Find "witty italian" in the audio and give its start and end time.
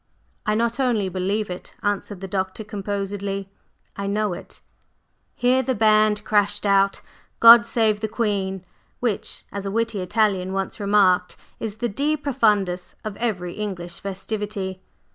9.69-10.53